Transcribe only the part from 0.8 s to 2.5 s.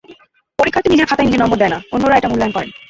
নিজের খাতায় নিজে নম্বর দেয় না, অন্যেরা এটা